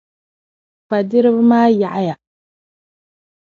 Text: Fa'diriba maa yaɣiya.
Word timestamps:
Fa'diriba 0.87 1.41
maa 1.49 1.67
yaɣiya. 1.79 2.15